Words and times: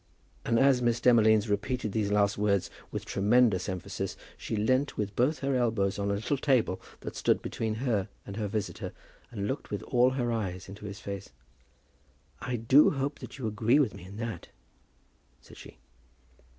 And 0.43 0.57
as 0.57 0.81
Miss 0.81 0.99
Demolines 0.99 1.47
repeated 1.47 1.91
these 1.91 2.11
last 2.11 2.35
words 2.35 2.71
with 2.89 3.05
tremendous 3.05 3.69
emphasis 3.69 4.17
she 4.35 4.55
leant 4.55 4.97
with 4.97 5.15
both 5.15 5.41
her 5.45 5.55
elbows 5.55 5.99
on 5.99 6.09
a 6.09 6.15
little 6.15 6.37
table 6.39 6.81
that 7.01 7.15
stood 7.15 7.39
between 7.43 7.75
her 7.75 8.09
and 8.25 8.35
her 8.35 8.47
visitor, 8.47 8.93
and 9.29 9.47
looked 9.47 9.69
with 9.69 9.83
all 9.83 10.09
her 10.17 10.31
eyes 10.31 10.67
into 10.67 10.85
his 10.85 10.99
face. 10.99 11.29
"I 12.39 12.55
do 12.55 12.89
hope 12.89 13.19
that 13.19 13.37
you 13.37 13.45
agree 13.45 13.77
with 13.77 13.93
me 13.93 14.05
in 14.05 14.17
that," 14.17 14.47
said 15.39 15.57
she. 15.57 15.77